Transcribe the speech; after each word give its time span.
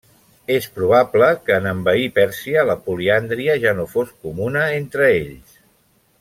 És 0.53 0.67
probable 0.77 1.27
que, 1.49 1.57
en 1.63 1.67
envair 1.73 2.07
Pèrsia, 2.15 2.63
la 2.71 2.77
poliàndria 2.87 3.59
ja 3.67 3.75
no 3.83 3.87
fos 3.93 4.15
comuna 4.25 4.65
entre 4.81 5.11
ells. 5.21 5.63